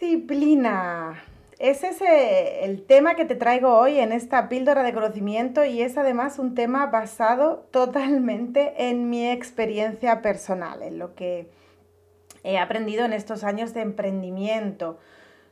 disciplina. 0.00 1.22
Ese 1.58 1.88
es 1.88 2.00
el 2.62 2.86
tema 2.86 3.16
que 3.16 3.24
te 3.24 3.34
traigo 3.34 3.76
hoy 3.76 3.98
en 3.98 4.12
esta 4.12 4.48
píldora 4.48 4.84
de 4.84 4.92
conocimiento 4.92 5.64
y 5.64 5.82
es 5.82 5.98
además 5.98 6.38
un 6.38 6.54
tema 6.54 6.86
basado 6.86 7.66
totalmente 7.72 8.88
en 8.88 9.10
mi 9.10 9.28
experiencia 9.28 10.22
personal, 10.22 10.82
en 10.82 11.00
lo 11.00 11.16
que 11.16 11.50
he 12.44 12.58
aprendido 12.58 13.04
en 13.04 13.12
estos 13.12 13.42
años 13.42 13.74
de 13.74 13.80
emprendimiento. 13.80 14.98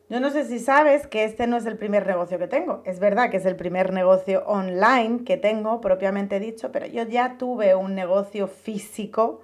Yo 0.08 0.20
no 0.20 0.30
sé 0.30 0.44
si 0.44 0.60
sabes 0.60 1.08
que 1.08 1.24
este 1.24 1.48
no 1.48 1.56
es 1.56 1.66
el 1.66 1.76
primer 1.76 2.06
negocio 2.06 2.38
que 2.38 2.46
tengo. 2.46 2.82
Es 2.84 3.00
verdad 3.00 3.30
que 3.30 3.38
es 3.38 3.46
el 3.46 3.56
primer 3.56 3.92
negocio 3.92 4.44
online 4.46 5.24
que 5.24 5.36
tengo, 5.36 5.80
propiamente 5.80 6.38
dicho, 6.38 6.70
pero 6.70 6.86
yo 6.86 7.02
ya 7.02 7.36
tuve 7.36 7.74
un 7.74 7.96
negocio 7.96 8.46
físico 8.46 9.40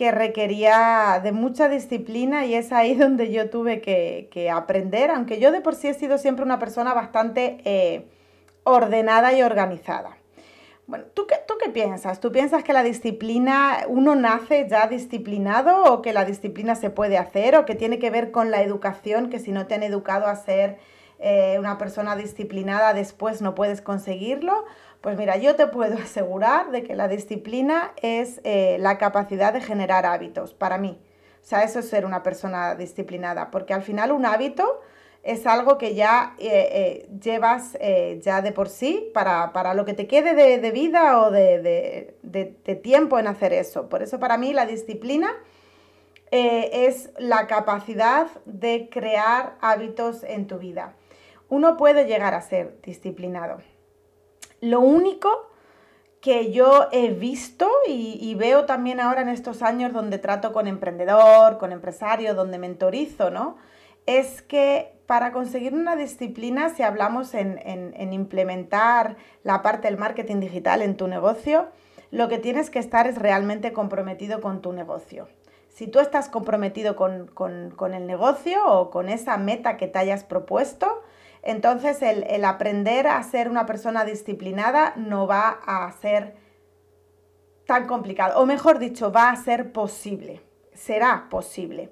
que 0.00 0.12
requería 0.12 1.20
de 1.22 1.30
mucha 1.30 1.68
disciplina 1.68 2.46
y 2.46 2.54
es 2.54 2.72
ahí 2.72 2.94
donde 3.04 3.30
yo 3.30 3.50
tuve 3.50 3.82
que, 3.82 4.50
aprender, 4.50 5.10
aunque 5.10 5.38
yo 5.38 5.52
de 5.52 5.60
por 5.60 5.74
sí 5.74 5.88
he 5.88 5.94
sido 5.94 6.16
siempre 6.16 6.42
una 6.42 6.58
persona 6.58 6.94
bastante 6.94 7.58
eh, 7.66 8.06
ordenada 8.64 9.34
y 9.34 9.42
organizada. 9.42 10.16
Bueno, 10.86 11.04
¿tú 11.12 11.26
qué, 11.26 11.34
¿tú 11.46 11.52
qué 11.62 11.68
piensas? 11.68 12.18
¿Tú 12.18 12.32
piensas 12.32 12.64
que 12.64 12.72
la 12.72 12.82
disciplina, 12.82 13.84
uno 13.88 14.14
nace 14.14 14.66
ya 14.70 14.86
disciplinado 14.86 15.92
o 15.92 16.00
que 16.00 16.14
la 16.14 16.24
disciplina 16.24 16.76
se 16.76 16.88
puede 16.88 17.18
hacer 17.18 17.54
o 17.54 17.66
que 17.66 17.74
tiene 17.74 17.98
que 17.98 18.08
ver 18.08 18.30
con 18.30 18.50
la 18.50 18.62
educación, 18.62 19.28
que 19.28 19.38
si 19.38 19.52
no 19.52 19.66
te 19.66 19.74
han 19.74 19.82
educado 19.82 20.28
a 20.28 20.36
ser 20.36 20.78
eh, 21.18 21.56
una 21.58 21.76
persona 21.76 22.16
disciplinada 22.16 22.94
después 22.94 23.42
no 23.42 23.54
puedes 23.54 23.82
conseguirlo? 23.82 24.64
Pues 25.00 25.16
mira, 25.16 25.36
yo 25.36 25.56
te 25.56 25.66
puedo 25.66 25.96
asegurar 26.02 26.70
de 26.70 26.82
que 26.82 26.94
la 26.94 27.08
disciplina 27.08 27.92
es 28.02 28.40
eh, 28.44 28.76
la 28.80 28.98
capacidad 28.98 29.52
de 29.52 29.60
generar 29.60 30.06
hábitos 30.06 30.54
para 30.54 30.78
mí. 30.78 30.98
O 31.42 31.44
sea, 31.44 31.62
eso 31.62 31.78
es 31.78 31.88
ser 31.88 32.04
una 32.04 32.22
persona 32.22 32.74
disciplinada, 32.74 33.50
porque 33.50 33.72
al 33.72 33.82
final 33.82 34.12
un 34.12 34.26
hábito 34.26 34.80
es 35.22 35.46
algo 35.46 35.78
que 35.78 35.94
ya 35.94 36.34
eh, 36.38 36.48
eh, 36.48 37.08
llevas 37.20 37.76
ya 38.20 38.40
de 38.40 38.52
por 38.52 38.68
sí 38.68 39.10
para, 39.12 39.74
lo 39.74 39.84
que 39.84 39.94
te 39.94 40.06
quede 40.06 40.34
de, 40.34 40.70
vida 40.70 41.20
o 41.20 41.30
de, 41.30 42.14
de, 42.22 42.74
tiempo 42.76 43.18
en 43.18 43.26
hacer 43.26 43.52
eso. 43.52 43.88
Por 43.88 44.02
eso 44.02 44.18
para 44.18 44.36
mí 44.38 44.52
la 44.52 44.66
disciplina 44.66 45.34
es 46.30 47.10
la 47.18 47.46
capacidad 47.46 48.28
de 48.44 48.88
crear 48.90 49.56
hábitos 49.60 50.24
en 50.24 50.46
tu 50.46 50.58
vida. 50.58 50.94
Uno 51.48 51.76
puede 51.76 52.06
llegar 52.06 52.34
a 52.34 52.40
ser 52.42 52.80
disciplinado. 52.82 53.60
Lo 54.60 54.80
único 54.80 55.50
que 56.20 56.52
yo 56.52 56.88
he 56.92 57.10
visto 57.10 57.68
y, 57.88 58.34
veo 58.34 58.66
también 58.66 59.00
ahora 59.00 59.22
en 59.22 59.28
estos 59.28 59.62
años 59.62 59.92
donde 59.92 60.18
trato 60.18 60.52
con 60.52 60.66
emprendedor, 60.66 61.58
con 61.58 61.72
empresario, 61.72 62.34
donde 62.34 62.58
mentorizo, 62.58 63.30
¿no? 63.30 63.56
Es 64.06 64.42
que 64.42 64.98
para 65.06 65.32
conseguir 65.32 65.72
una 65.72 65.96
disciplina, 65.96 66.70
si 66.70 66.82
hablamos 66.82 67.32
en, 67.34 68.12
implementar 68.12 69.16
la 69.44 69.62
parte 69.62 69.88
del 69.88 69.96
marketing 69.96 70.40
digital 70.40 70.82
en 70.82 70.96
tu 70.96 71.08
negocio, 71.08 71.68
lo 72.10 72.28
que 72.28 72.38
tienes 72.38 72.70
que 72.70 72.80
estar 72.80 73.06
es 73.06 73.16
realmente 73.16 73.72
comprometido 73.72 74.40
con 74.42 74.60
tu 74.60 74.72
negocio. 74.72 75.28
Si 75.68 75.86
tú 75.86 76.00
estás 76.00 76.28
comprometido 76.28 76.96
con 76.96 77.94
el 77.94 78.06
negocio 78.06 78.66
o 78.66 78.90
con 78.90 79.08
esa 79.08 79.38
meta 79.38 79.78
que 79.78 79.88
te 79.88 79.98
hayas 79.98 80.24
propuesto, 80.24 81.02
entonces 81.42 82.02
el, 82.02 82.44
aprender 82.44 83.06
a 83.06 83.22
ser 83.22 83.48
una 83.48 83.66
persona 83.66 84.04
disciplinada 84.04 84.92
no 84.96 85.26
va 85.26 85.60
a 85.64 85.90
ser 85.92 86.36
tan 87.66 87.86
complicado, 87.86 88.40
o 88.40 88.46
mejor 88.46 88.78
dicho, 88.78 89.12
va 89.12 89.30
a 89.30 89.36
ser 89.36 89.72
posible, 89.72 90.42
será 90.74 91.28
posible. 91.30 91.90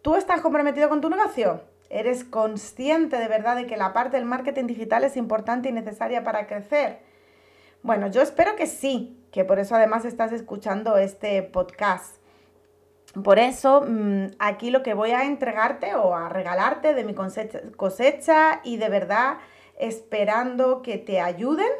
¿Tú 0.00 0.14
estás 0.14 0.40
comprometido 0.40 0.88
con 0.88 1.00
tu 1.00 1.10
negocio? 1.10 1.62
¿Eres 1.90 2.22
consciente 2.22 3.16
de 3.16 3.28
verdad 3.28 3.56
de 3.56 3.66
que 3.66 3.76
la 3.76 3.92
parte 3.92 4.16
del 4.16 4.26
marketing 4.26 4.66
digital 4.66 5.04
es 5.04 5.16
importante 5.16 5.68
y 5.70 5.72
necesaria 5.72 6.22
para 6.22 6.46
crecer? 6.46 7.00
Bueno, 7.82 8.08
yo 8.08 8.22
espero 8.22 8.56
que 8.56 8.66
sí, 8.66 9.24
que 9.32 9.44
por 9.44 9.58
eso 9.58 9.74
además 9.74 10.04
estás 10.04 10.32
escuchando 10.32 10.98
este 10.98 11.42
podcast. 11.42 12.17
Por 13.12 13.38
eso, 13.38 13.84
mm, 13.86 14.26
aquí 14.38 14.70
lo 14.70 14.82
que 14.82 14.94
voy 14.94 15.12
a 15.12 15.24
entregarte 15.24 15.94
o 15.94 16.14
a 16.14 16.28
regalarte 16.28 16.94
de 16.94 17.04
mi 17.04 17.14
cosecha, 17.14 18.60
y 18.64 18.76
de 18.76 18.88
verdad 18.88 19.38
esperando 19.78 20.82
que 20.82 20.98
te 20.98 21.20
ayuden. 21.20 21.70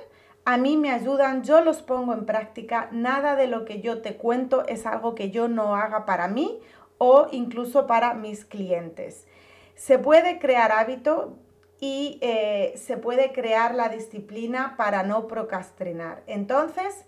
A 0.44 0.56
mí 0.56 0.76
me 0.76 0.90
ayudan, 0.90 1.42
yo 1.42 1.60
los 1.60 1.82
pongo 1.82 2.14
en 2.14 2.24
práctica. 2.24 2.88
Nada 2.92 3.36
de 3.36 3.48
lo 3.48 3.64
que 3.66 3.80
yo 3.80 4.00
te 4.00 4.16
cuento 4.16 4.66
es 4.66 4.86
algo 4.86 5.14
que 5.14 5.30
yo 5.30 5.48
no 5.48 5.76
haga 5.76 6.06
para 6.06 6.28
mí 6.28 6.60
o 6.96 7.28
incluso 7.32 7.86
para 7.86 8.14
mis 8.14 8.44
clientes. 8.46 9.26
Se 9.74 9.98
puede 9.98 10.38
crear 10.38 10.72
hábito 10.72 11.36
y 11.80 12.18
eh, 12.22 12.72
se 12.76 12.96
puede 12.96 13.32
crear 13.32 13.74
la 13.74 13.88
disciplina 13.88 14.74
para 14.76 15.02
no 15.02 15.28
procrastinar. 15.28 16.22
Entonces, 16.26 17.04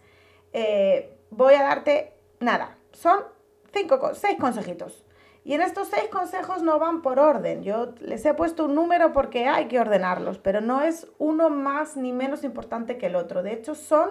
eh, 0.52 1.16
voy 1.30 1.54
a 1.54 1.62
darte, 1.62 2.12
nada, 2.40 2.76
son 2.92 3.24
cinco, 3.72 4.14
seis 4.14 4.36
consejitos. 4.38 5.04
Y 5.42 5.54
en 5.54 5.62
estos 5.62 5.88
seis 5.88 6.08
consejos 6.10 6.62
no 6.62 6.78
van 6.78 7.00
por 7.00 7.18
orden. 7.18 7.62
Yo 7.62 7.94
les 8.00 8.24
he 8.26 8.34
puesto 8.34 8.66
un 8.66 8.74
número 8.74 9.12
porque 9.12 9.46
hay 9.46 9.68
que 9.68 9.80
ordenarlos, 9.80 10.38
pero 10.38 10.60
no 10.60 10.82
es 10.82 11.08
uno 11.18 11.48
más 11.48 11.96
ni 11.96 12.12
menos 12.12 12.44
importante 12.44 12.98
que 12.98 13.06
el 13.06 13.16
otro. 13.16 13.42
De 13.42 13.52
hecho, 13.52 13.74
son 13.74 14.10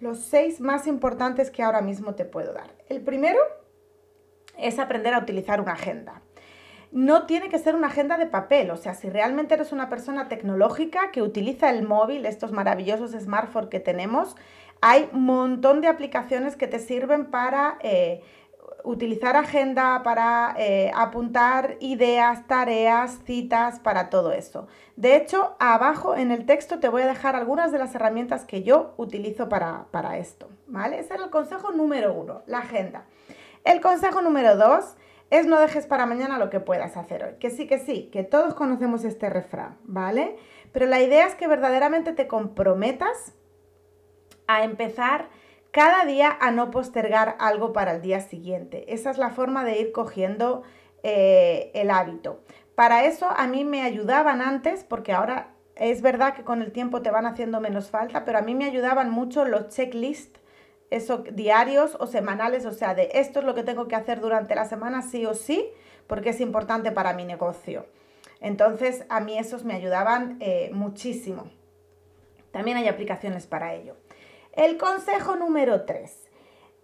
los 0.00 0.18
seis 0.20 0.60
más 0.60 0.86
importantes 0.86 1.50
que 1.50 1.62
ahora 1.62 1.80
mismo 1.80 2.14
te 2.14 2.26
puedo 2.26 2.52
dar. 2.52 2.74
El 2.88 3.00
primero 3.00 3.40
es 4.58 4.78
aprender 4.78 5.14
a 5.14 5.18
utilizar 5.18 5.60
una 5.60 5.72
agenda. 5.72 6.22
No 6.92 7.24
tiene 7.24 7.48
que 7.48 7.58
ser 7.58 7.74
una 7.74 7.86
agenda 7.86 8.18
de 8.18 8.26
papel, 8.26 8.70
o 8.70 8.76
sea, 8.76 8.94
si 8.94 9.08
realmente 9.08 9.54
eres 9.54 9.70
una 9.70 9.88
persona 9.88 10.28
tecnológica 10.28 11.12
que 11.12 11.22
utiliza 11.22 11.70
el 11.70 11.86
móvil, 11.86 12.26
estos 12.26 12.50
maravillosos 12.50 13.12
smartphones 13.12 13.70
que 13.70 13.78
tenemos, 13.78 14.34
hay 14.80 15.08
un 15.12 15.24
montón 15.24 15.80
de 15.80 15.88
aplicaciones 15.88 16.56
que 16.56 16.66
te 16.66 16.80
sirven 16.80 17.26
para... 17.26 17.78
Eh, 17.80 18.22
utilizar 18.84 19.36
agenda 19.36 20.02
para 20.02 20.54
eh, 20.58 20.90
apuntar 20.94 21.76
ideas, 21.80 22.46
tareas, 22.46 23.18
citas, 23.24 23.78
para 23.80 24.10
todo 24.10 24.32
eso. 24.32 24.68
De 24.96 25.16
hecho, 25.16 25.56
abajo 25.58 26.14
en 26.16 26.30
el 26.30 26.46
texto 26.46 26.78
te 26.78 26.88
voy 26.88 27.02
a 27.02 27.06
dejar 27.06 27.36
algunas 27.36 27.72
de 27.72 27.78
las 27.78 27.94
herramientas 27.94 28.44
que 28.44 28.62
yo 28.62 28.94
utilizo 28.96 29.48
para, 29.48 29.86
para 29.90 30.18
esto, 30.18 30.48
¿vale? 30.66 30.98
Ese 30.98 31.14
era 31.14 31.24
el 31.24 31.30
consejo 31.30 31.72
número 31.72 32.12
uno, 32.12 32.42
la 32.46 32.58
agenda. 32.58 33.04
El 33.64 33.80
consejo 33.80 34.22
número 34.22 34.56
dos 34.56 34.96
es 35.30 35.46
no 35.46 35.60
dejes 35.60 35.86
para 35.86 36.06
mañana 36.06 36.38
lo 36.38 36.50
que 36.50 36.60
puedas 36.60 36.96
hacer 36.96 37.24
hoy. 37.24 37.34
Que 37.38 37.50
sí, 37.50 37.66
que 37.66 37.78
sí, 37.78 38.10
que 38.12 38.24
todos 38.24 38.54
conocemos 38.54 39.04
este 39.04 39.30
refrán, 39.30 39.78
¿vale? 39.84 40.36
Pero 40.72 40.86
la 40.86 41.00
idea 41.00 41.26
es 41.26 41.34
que 41.34 41.46
verdaderamente 41.46 42.12
te 42.12 42.26
comprometas 42.26 43.34
a 44.46 44.64
empezar 44.64 45.28
cada 45.70 46.04
día 46.04 46.36
a 46.40 46.50
no 46.50 46.70
postergar 46.70 47.36
algo 47.38 47.72
para 47.72 47.92
el 47.92 48.02
día 48.02 48.20
siguiente. 48.20 48.92
Esa 48.92 49.10
es 49.10 49.18
la 49.18 49.30
forma 49.30 49.64
de 49.64 49.78
ir 49.78 49.92
cogiendo 49.92 50.62
eh, 51.02 51.70
el 51.74 51.90
hábito. 51.90 52.40
Para 52.74 53.04
eso 53.04 53.28
a 53.28 53.46
mí 53.46 53.64
me 53.64 53.82
ayudaban 53.82 54.40
antes, 54.40 54.84
porque 54.84 55.12
ahora 55.12 55.54
es 55.76 56.02
verdad 56.02 56.34
que 56.34 56.44
con 56.44 56.62
el 56.62 56.72
tiempo 56.72 57.02
te 57.02 57.10
van 57.10 57.26
haciendo 57.26 57.60
menos 57.60 57.90
falta, 57.90 58.24
pero 58.24 58.38
a 58.38 58.42
mí 58.42 58.54
me 58.54 58.64
ayudaban 58.64 59.10
mucho 59.10 59.44
los 59.44 59.68
checklists, 59.68 60.40
esos 60.90 61.24
diarios 61.34 61.96
o 62.00 62.06
semanales, 62.06 62.66
o 62.66 62.72
sea, 62.72 62.94
de 62.94 63.10
esto 63.14 63.40
es 63.40 63.44
lo 63.44 63.54
que 63.54 63.62
tengo 63.62 63.86
que 63.86 63.96
hacer 63.96 64.20
durante 64.20 64.54
la 64.54 64.64
semana, 64.64 65.02
sí 65.02 65.24
o 65.24 65.34
sí, 65.34 65.70
porque 66.06 66.30
es 66.30 66.40
importante 66.40 66.90
para 66.90 67.14
mi 67.14 67.24
negocio. 67.24 67.86
Entonces, 68.40 69.04
a 69.08 69.20
mí 69.20 69.38
esos 69.38 69.64
me 69.64 69.74
ayudaban 69.74 70.38
eh, 70.40 70.70
muchísimo. 70.72 71.50
También 72.50 72.76
hay 72.76 72.88
aplicaciones 72.88 73.46
para 73.46 73.74
ello. 73.74 73.96
El 74.60 74.76
consejo 74.76 75.36
número 75.36 75.86
3. 75.86 76.28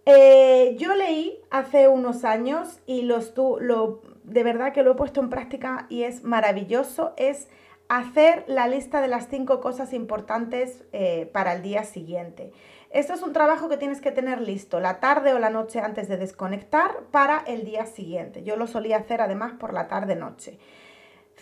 Eh, 0.07 0.75
yo 0.79 0.95
leí 0.95 1.39
hace 1.51 1.87
unos 1.87 2.25
años 2.25 2.79
y 2.87 3.03
los, 3.03 3.33
lo, 3.37 4.01
de 4.23 4.41
verdad 4.41 4.73
que 4.73 4.81
lo 4.81 4.93
he 4.93 4.95
puesto 4.95 5.19
en 5.19 5.29
práctica 5.29 5.85
y 5.87 6.01
es 6.01 6.23
maravilloso, 6.23 7.13
es 7.17 7.49
hacer 7.87 8.45
la 8.47 8.67
lista 8.67 8.99
de 8.99 9.07
las 9.07 9.27
cinco 9.27 9.61
cosas 9.61 9.93
importantes 9.93 10.85
eh, 10.91 11.29
para 11.31 11.53
el 11.53 11.61
día 11.61 11.83
siguiente. 11.83 12.51
Esto 12.89 13.13
es 13.13 13.21
un 13.21 13.31
trabajo 13.31 13.69
que 13.69 13.77
tienes 13.77 14.01
que 14.01 14.11
tener 14.11 14.41
listo 14.41 14.79
la 14.79 14.99
tarde 14.99 15.35
o 15.35 15.39
la 15.39 15.51
noche 15.51 15.79
antes 15.79 16.09
de 16.09 16.17
desconectar 16.17 17.03
para 17.11 17.43
el 17.45 17.63
día 17.63 17.85
siguiente. 17.85 18.41
Yo 18.41 18.55
lo 18.55 18.65
solía 18.65 18.97
hacer 18.97 19.21
además 19.21 19.53
por 19.53 19.71
la 19.71 19.87
tarde-noche. 19.87 20.57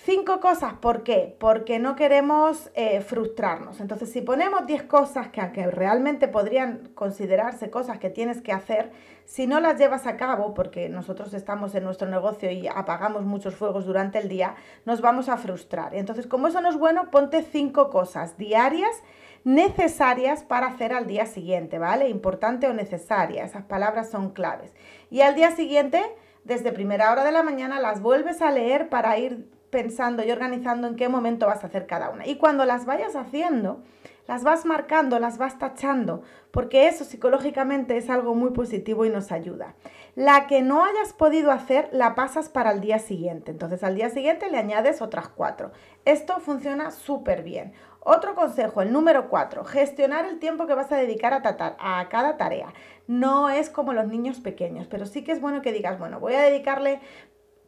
Cinco 0.04 0.42
cosas, 0.42 0.74
¿por 0.74 1.04
qué? 1.04 1.36
Porque 1.40 1.80
no 1.80 1.96
queremos 1.96 2.70
eh, 2.76 3.00
frustrarnos. 3.00 3.80
Entonces, 3.80 4.12
si 4.12 4.22
ponemos 4.22 4.68
10 4.68 4.84
cosas 4.84 5.30
que, 5.30 5.42
que 5.54 5.68
realmente 5.68 6.28
podrían 6.28 6.90
considerarse 6.94 7.70
cosas 7.70 7.98
que 7.98 8.10
tienes 8.10 8.42
que 8.42 8.52
hacer, 8.52 8.92
si 9.24 9.48
no 9.48 9.62
las 9.62 9.80
llevas 9.80 10.06
a 10.06 10.18
cabo, 10.18 10.54
porque 10.54 10.90
nosotros 10.90 11.34
estamos 11.34 11.74
en 11.76 11.86
nuestro 11.86 12.10
negocio 12.10 12.52
y 12.52 12.68
apagamos 12.68 13.24
muchos 13.24 13.56
fuegos 13.56 13.86
durante 13.86 14.20
el 14.20 14.28
día, 14.28 14.56
nos 14.84 15.00
vamos 15.00 15.30
a 15.30 15.38
frustrar. 15.38 15.96
Entonces, 15.96 16.28
como 16.28 16.50
eso 16.50 16.60
no 16.60 16.70
es 16.70 16.78
bueno, 16.78 17.10
ponte 17.10 17.42
cinco 17.42 17.90
cosas 17.90 18.38
diarias 18.38 19.02
necesarias 19.46 20.44
para 20.44 20.68
hacer 20.68 20.92
al 20.92 21.08
día 21.08 21.26
siguiente, 21.26 21.80
¿vale? 21.80 22.10
Importante 22.10 22.68
o 22.68 22.74
necesaria, 22.74 23.46
esas 23.46 23.64
palabras 23.64 24.12
son 24.12 24.32
claves. 24.32 24.74
Y 25.10 25.22
al 25.22 25.36
día 25.36 25.52
siguiente, 25.52 26.04
desde 26.44 26.74
primera 26.74 27.12
hora 27.12 27.24
de 27.24 27.32
la 27.32 27.44
mañana, 27.44 27.80
las 27.80 28.02
vuelves 28.02 28.42
a 28.42 28.52
leer 28.52 28.90
para 28.90 29.18
ir 29.18 29.55
pensando 29.75 30.24
y 30.24 30.31
organizando 30.31 30.88
en 30.88 30.95
qué 30.95 31.10
momento 31.10 31.48
vas 31.48 31.62
a 31.62 31.68
hacer 31.68 31.86
cada 31.86 32.10
una. 32.10 32.25
Y 32.25 32.38
cuando 32.38 32.63
las 32.63 32.86
vayas 32.86 33.13
haciendo, 33.18 33.83
las 34.25 34.45
vas 34.45 34.63
marcando, 34.66 35.19
las 35.19 35.38
vas 35.38 35.60
tachando, 35.60 36.24
porque 36.51 36.88
eso 36.88 37.04
psicológicamente 37.04 37.98
es 37.98 38.10
algo 38.10 38.36
muy 38.36 38.51
positivo 38.51 39.04
y 39.04 39.10
nos 39.10 39.33
ayuda. 39.33 39.75
La 40.16 40.48
que 40.48 40.62
no 40.62 40.86
hayas 40.86 41.12
podido 41.12 41.51
hacer, 41.51 41.89
la 41.92 42.16
pasas 42.16 42.48
para 42.48 42.72
el 42.72 42.80
día 42.80 43.00
siguiente. 43.00 43.51
Entonces 43.51 43.83
al 43.83 43.95
día 43.95 44.10
siguiente 44.10 44.50
le 44.50 44.57
añades 44.57 45.01
otras 45.01 45.27
cuatro. 45.27 45.74
Esto 46.06 46.39
funciona 46.39 46.92
súper 46.92 47.44
bien. 47.44 47.74
Otro 48.00 48.33
consejo, 48.33 48.81
el 48.81 48.94
número 48.94 49.27
cuatro, 49.27 49.66
gestionar 49.66 50.25
el 50.25 50.39
tiempo 50.39 50.68
que 50.68 50.75
vas 50.75 50.89
a 50.94 50.95
dedicar 50.95 51.33
a, 51.33 51.42
tratar, 51.42 51.75
a 51.80 52.07
cada 52.07 52.38
tarea. 52.38 52.74
No 53.07 53.50
es 53.50 53.69
como 53.69 53.92
los 53.92 54.07
niños 54.07 54.39
pequeños, 54.39 54.88
pero 54.88 55.06
sí 55.06 55.25
que 55.25 55.33
es 55.33 55.42
bueno 55.42 55.62
que 55.62 55.74
digas, 55.74 56.00
bueno, 56.00 56.22
voy 56.22 56.36
a 56.36 56.44
dedicarle 56.44 57.01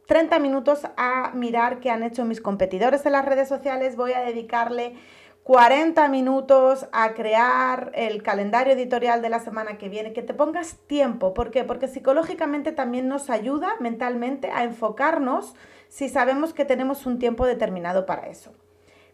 30 0.08 0.38
minutos 0.38 0.86
a 0.96 1.32
mirar 1.34 1.80
qué 1.80 1.90
han 1.90 2.02
hecho 2.02 2.24
mis 2.24 2.40
competidores 2.40 3.04
en 3.04 3.12
las 3.12 3.26
redes 3.26 3.46
sociales, 3.46 3.94
voy 3.94 4.14
a 4.14 4.20
dedicarle 4.20 4.94
40 5.42 6.08
minutos 6.08 6.88
a 6.92 7.12
crear 7.12 7.92
el 7.94 8.22
calendario 8.22 8.72
editorial 8.72 9.20
de 9.20 9.28
la 9.28 9.38
semana 9.38 9.76
que 9.76 9.90
viene, 9.90 10.14
que 10.14 10.22
te 10.22 10.32
pongas 10.32 10.78
tiempo. 10.86 11.34
¿Por 11.34 11.50
qué? 11.50 11.62
Porque 11.62 11.88
psicológicamente 11.88 12.72
también 12.72 13.06
nos 13.06 13.28
ayuda 13.28 13.74
mentalmente 13.80 14.50
a 14.50 14.64
enfocarnos 14.64 15.54
si 15.88 16.08
sabemos 16.08 16.54
que 16.54 16.64
tenemos 16.64 17.04
un 17.04 17.18
tiempo 17.18 17.44
determinado 17.44 18.06
para 18.06 18.28
eso. 18.28 18.54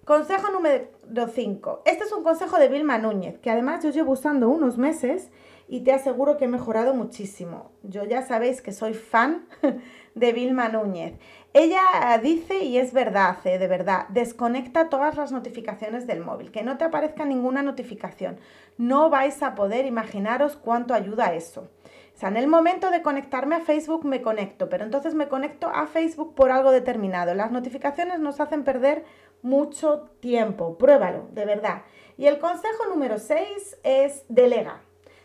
Consejo 0.04 0.52
número 0.52 0.86
5. 1.26 1.82
Este 1.86 2.04
es 2.04 2.12
un 2.12 2.22
consejo 2.22 2.56
de 2.58 2.68
Vilma 2.68 2.98
Núñez, 2.98 3.40
que 3.40 3.50
además 3.50 3.82
yo 3.82 3.90
llevo 3.90 4.12
usando 4.12 4.48
unos 4.48 4.78
meses 4.78 5.32
y 5.68 5.80
te 5.80 5.92
aseguro 5.92 6.36
que 6.36 6.44
he 6.44 6.48
mejorado 6.48 6.94
muchísimo. 6.94 7.72
Yo 7.82 8.04
ya 8.04 8.22
sabéis 8.22 8.60
que 8.60 8.72
soy 8.72 8.94
fan 8.94 9.46
de 10.14 10.32
Vilma 10.32 10.68
Núñez. 10.68 11.14
Ella 11.52 12.18
dice, 12.22 12.64
y 12.64 12.78
es 12.78 12.92
verdad, 12.92 13.36
eh, 13.44 13.58
de 13.58 13.68
verdad, 13.68 14.08
desconecta 14.08 14.88
todas 14.88 15.16
las 15.16 15.30
notificaciones 15.30 16.06
del 16.06 16.20
móvil, 16.20 16.50
que 16.50 16.64
no 16.64 16.76
te 16.78 16.84
aparezca 16.84 17.24
ninguna 17.24 17.62
notificación. 17.62 18.38
No 18.76 19.08
vais 19.08 19.42
a 19.42 19.54
poder 19.54 19.86
imaginaros 19.86 20.56
cuánto 20.56 20.94
ayuda 20.94 21.34
eso. 21.34 21.68
O 22.14 22.16
sea, 22.16 22.28
en 22.28 22.36
el 22.36 22.46
momento 22.46 22.90
de 22.90 23.02
conectarme 23.02 23.56
a 23.56 23.60
Facebook 23.60 24.04
me 24.04 24.22
conecto, 24.22 24.68
pero 24.68 24.84
entonces 24.84 25.14
me 25.14 25.28
conecto 25.28 25.68
a 25.68 25.88
Facebook 25.88 26.34
por 26.34 26.52
algo 26.52 26.70
determinado. 26.70 27.34
Las 27.34 27.50
notificaciones 27.50 28.20
nos 28.20 28.38
hacen 28.38 28.62
perder 28.62 29.04
mucho 29.42 30.10
tiempo. 30.20 30.78
Pruébalo, 30.78 31.28
de 31.32 31.44
verdad. 31.44 31.82
Y 32.16 32.26
el 32.26 32.38
consejo 32.38 32.86
número 32.88 33.18
6 33.18 33.78
es 33.82 34.24
delega. 34.28 34.83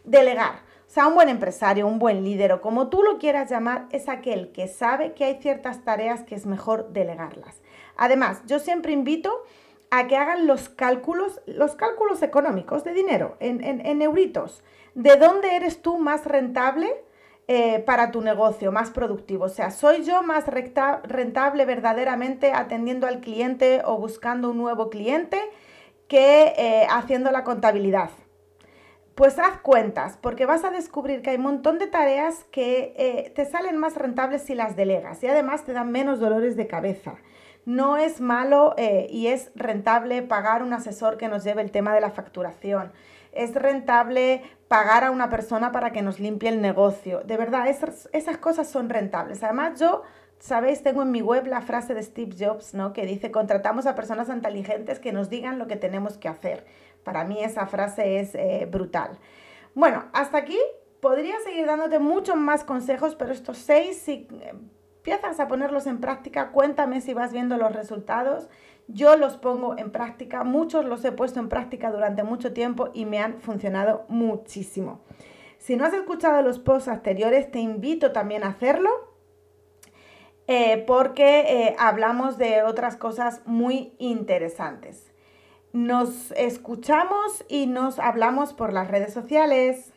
Delegar. 0.10 0.64
O 0.88 0.92
sea, 0.92 1.06
un 1.06 1.14
buen 1.14 1.30
empresario, 1.30 1.86
un 1.86 2.00
buen 2.00 2.24
líder 2.24 2.52
o 2.52 2.62
como 2.62 2.90
tú 2.90 3.04
lo 3.04 3.20
quieras 3.20 3.52
llamar, 3.52 3.86
es 3.92 4.10
aquel 4.10 4.52
que 4.52 4.68
sabe 4.68 5.14
que 5.14 5.24
hay 5.24 5.40
ciertas 5.40 5.84
tareas 5.84 6.24
que 6.24 6.34
es 6.34 6.48
mejor 6.48 6.90
delegarlas. 6.94 7.62
Además, 7.96 8.42
yo 8.48 8.58
siempre 8.58 8.92
invito 8.92 9.44
a 9.92 10.08
que 10.08 10.18
hagan 10.18 10.48
los 10.48 10.68
cálculos, 10.68 11.42
los 11.46 11.76
cálculos 11.76 12.24
económicos 12.24 12.84
de 12.84 12.94
dinero, 12.94 13.38
en, 13.40 13.64
en, 13.64 14.02
euritos. 14.02 14.64
¿De 14.96 15.16
dónde 15.16 15.56
eres 15.56 15.84
tú 15.84 16.00
más 16.00 16.26
rentable 16.26 16.92
eh, 17.48 17.78
para 17.86 18.10
tu 18.10 18.22
negocio, 18.22 18.72
más 18.72 18.90
productivo? 18.90 19.46
O 19.46 19.50
sea, 19.50 19.70
¿soy 19.70 20.04
yo 20.04 20.24
más 20.24 20.46
rentable 20.48 21.66
verdaderamente 21.66 22.52
atendiendo 22.52 23.06
al 23.06 23.20
cliente 23.20 23.84
o 23.86 23.98
buscando 23.98 24.50
un 24.50 24.58
nuevo 24.58 24.90
cliente 24.90 25.40
que 26.08 26.56
eh, 26.58 26.88
haciendo 26.90 27.30
la 27.30 27.44
contabilidad? 27.44 28.10
Pues 29.20 29.38
haz 29.38 29.58
cuentas, 29.58 30.18
porque 30.22 30.46
vas 30.46 30.64
a 30.64 30.70
descubrir 30.70 31.22
que 31.22 31.32
hay 31.32 31.36
un 31.36 31.42
montón 31.42 31.78
de 31.78 31.88
tareas 31.88 32.46
que 32.54 32.94
eh, 32.96 33.34
te 33.36 33.44
salen 33.44 33.76
más 33.76 33.96
rentables 33.96 34.44
si 34.44 34.56
las 34.56 34.78
delegas 34.78 35.22
y 35.22 35.28
además 35.28 35.66
te 35.66 35.74
dan 35.74 35.92
menos 35.92 36.22
dolores 36.22 36.56
de 36.56 36.68
cabeza. 36.68 37.16
No 37.66 37.98
es 37.98 38.22
malo 38.22 38.76
eh, 38.78 39.08
y 39.10 39.28
es 39.28 39.52
rentable 39.56 40.22
pagar 40.22 40.64
un 40.64 40.72
asesor 40.72 41.18
que 41.18 41.28
nos 41.28 41.44
lleve 41.44 41.62
el 41.62 41.70
tema 41.70 41.94
de 41.94 42.00
la 42.00 42.12
facturación. 42.12 42.94
Es 43.34 43.54
rentable 43.56 44.42
pagar 44.70 45.04
a 45.04 45.12
una 45.12 45.30
persona 45.30 45.74
para 45.74 45.92
que 45.92 46.02
nos 46.02 46.22
limpie 46.22 46.48
el 46.48 46.62
negocio. 46.62 47.20
De 47.26 47.36
verdad, 47.36 47.68
esas, 47.68 48.08
esas 48.14 48.38
cosas 48.38 48.70
son 48.70 48.88
rentables. 48.88 49.44
Además, 49.44 49.78
yo 49.82 50.04
Sabéis, 50.40 50.84
tengo 50.84 51.02
en 51.02 51.12
mi 51.12 51.22
web 51.22 51.48
la 51.48 51.60
frase 51.60 51.94
de 51.94 52.02
Steve 52.02 52.34
Jobs, 52.40 52.74
¿no? 52.74 52.94
Que 52.94 53.06
dice, 53.06 53.30
contratamos 53.30 53.86
a 53.86 53.94
personas 53.94 54.30
inteligentes 54.30 54.98
que 54.98 55.12
nos 55.12 55.30
digan 55.30 55.60
lo 55.60 55.68
que 55.68 55.76
tenemos 55.76 56.18
que 56.18 56.30
hacer. 56.30 56.66
Para 57.10 57.24
mí 57.24 57.44
esa 57.44 57.66
frase 57.66 58.20
es 58.20 58.36
eh, 58.36 58.68
brutal. 58.70 59.18
Bueno, 59.74 60.04
hasta 60.14 60.38
aquí 60.38 60.60
podría 61.02 61.40
seguir 61.40 61.66
dándote 61.66 61.98
muchos 61.98 62.36
más 62.36 62.64
consejos, 62.64 63.16
pero 63.16 63.32
estos 63.34 63.58
seis, 63.58 63.98
si 63.98 64.28
empiezas 64.30 65.40
a 65.40 65.48
ponerlos 65.48 65.88
en 65.88 66.02
práctica, 66.02 66.52
cuéntame 66.52 67.02
si 67.02 67.16
vas 67.16 67.34
viendo 67.34 67.58
los 67.58 67.74
resultados. 67.74 68.48
Yo 68.88 69.18
los 69.18 69.38
pongo 69.38 69.76
en 69.76 69.92
práctica, 69.92 70.44
muchos 70.44 70.86
los 70.86 71.04
he 71.04 71.12
puesto 71.12 71.40
en 71.40 71.50
práctica 71.50 71.90
durante 71.90 72.22
mucho 72.22 72.54
tiempo 72.54 72.92
y 72.94 73.06
me 73.06 73.18
han 73.18 73.42
funcionado 73.42 74.06
muchísimo. 74.08 75.02
Si 75.58 75.78
no 75.78 75.86
has 75.86 75.94
escuchado 75.94 76.44
los 76.44 76.60
posts 76.60 76.90
anteriores, 76.90 77.50
te 77.50 77.58
invito 77.58 78.12
también 78.12 78.44
a 78.44 78.50
hacerlo 78.50 78.92
eh, 80.46 80.84
porque 80.86 81.40
eh, 81.40 81.76
hablamos 81.80 82.38
de 82.38 82.62
otras 82.62 82.98
cosas 82.98 83.42
muy 83.48 83.96
interesantes. 83.98 85.09
Nos 85.72 86.32
escuchamos 86.32 87.46
y 87.48 87.68
nos 87.68 88.00
hablamos 88.00 88.54
por 88.54 88.74
las 88.74 88.88
redes 88.88 89.14
sociales. 89.14 89.94